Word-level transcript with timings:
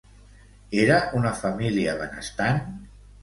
Era 0.83 0.95
una 1.19 1.33
família 1.41 1.95
benestant? 2.01 2.61